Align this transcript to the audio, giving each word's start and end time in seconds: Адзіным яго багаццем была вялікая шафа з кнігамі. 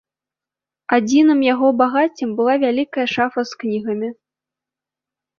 Адзіным 0.95 1.41
яго 1.53 1.67
багаццем 1.81 2.29
была 2.39 2.55
вялікая 2.63 3.05
шафа 3.15 3.41
з 3.51 3.61
кнігамі. 3.65 4.09